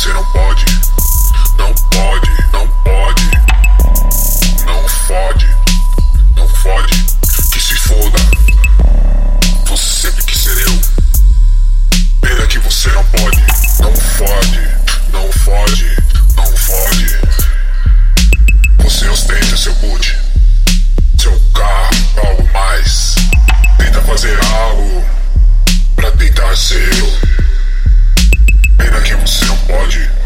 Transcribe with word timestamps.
Você 0.00 0.14
não 0.14 0.24
pode, 0.32 0.64
não 1.58 1.74
pode, 1.74 2.30
não 2.54 2.66
pode. 2.82 3.30
Não 4.64 4.88
fode, 4.88 5.46
não 6.34 6.48
fode, 6.48 7.04
que 7.52 7.60
se 7.60 7.74
foda. 7.74 8.18
Você 9.66 10.08
sempre 10.08 10.24
quis 10.24 10.42
ser 10.42 10.56
eu. 10.56 10.80
Pena 12.22 12.46
que 12.46 12.58
você 12.60 12.88
não 12.92 13.04
pode, 13.04 13.44
não 13.80 13.94
fode, 13.94 14.68
não 15.12 15.32
fode, 15.32 15.96
não 16.34 16.56
fode. 16.56 17.20
Você 18.78 19.06
ostenta 19.06 19.54
seu 19.58 19.74
boot, 19.74 20.18
seu 21.18 21.38
carro, 21.52 21.90
algo 22.26 22.50
mais. 22.54 23.16
Tenta 23.76 24.00
fazer 24.00 24.38
algo 24.46 25.04
pra 25.94 26.10
tentar 26.12 26.56
ser 26.56 26.88
eu. 27.00 27.29
Pode. 29.70 30.19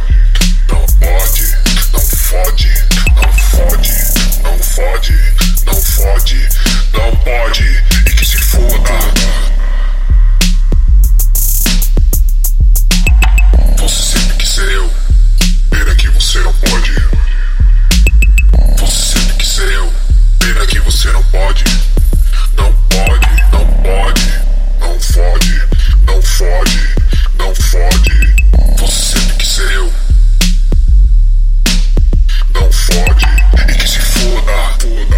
Não 32.54 32.70
fode 32.70 33.26
e 33.68 33.74
que 33.78 33.88
se 33.88 33.98
foda, 33.98 34.52
foda. 34.80 35.16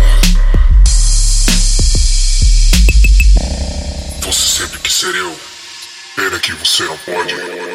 Você 4.22 4.58
sempre 4.58 4.78
quis 4.78 4.94
ser 4.94 5.14
eu. 5.16 5.36
Pena 6.14 6.38
que 6.38 6.52
você 6.52 6.84
não 6.84 6.96
pode. 6.98 7.65